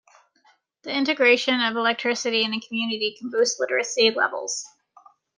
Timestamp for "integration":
0.91-1.59